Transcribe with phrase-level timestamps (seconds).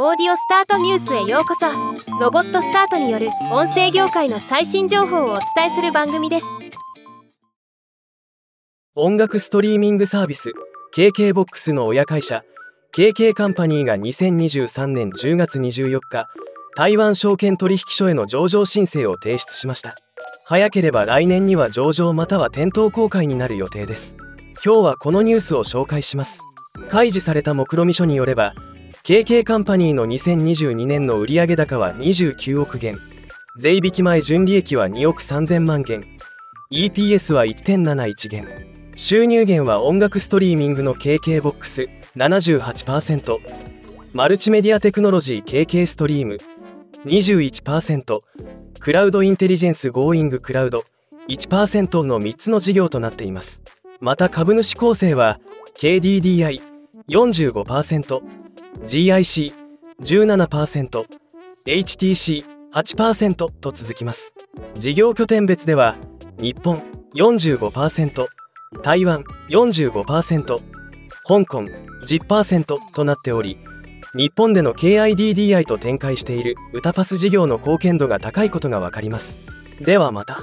[0.00, 1.66] オーディオスタートニュースへようこそ。
[2.20, 6.46] ロボットスタートによる音声業界の最新情報をお伝えする番組です。
[8.94, 10.52] 音楽ストリーミングサービス
[10.94, 12.44] KKBOX の親会社
[12.94, 16.28] KK カンパニーが2023年10月24日
[16.76, 19.96] 台湾証券取引所への上場申請を提出しました。
[20.44, 24.16] 早ければ来年には上場または店頭公開になる予定です。
[24.64, 26.42] 今日はこのニュースを紹介します。
[26.88, 28.54] 開示された目論見書によれば
[29.08, 32.98] KK カンパニーの2022年の売上高は29億元
[33.56, 36.04] 税引き前純利益は2億3000万元
[36.70, 38.46] EPS は1.71元
[38.96, 43.38] 収入源は音楽ストリーミングの KKBOX78%
[44.12, 46.36] マルチメディアテクノロジー KKStream。
[47.06, 48.18] 21%
[48.78, 50.84] クラウドインテリジェンス GoingCloud。
[51.30, 53.62] 1%の3つの事業となっています。
[54.02, 55.40] また株主構成は
[55.78, 58.47] KDDI45%
[58.86, 61.04] GIC17%、
[61.66, 64.32] HTC8% と続きます。
[64.76, 65.96] 事業拠点別では、
[66.38, 66.80] 日本
[67.16, 68.26] 45%、
[68.82, 70.60] 台湾45%、
[71.24, 71.66] 香港
[72.06, 73.58] 10%となっており、
[74.14, 79.38] 日本での KIDDI と展開しているウタパス事業の貢献度が高いことが分かります。
[79.80, 80.40] ではまた。